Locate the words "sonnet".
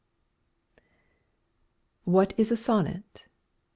2.57-3.27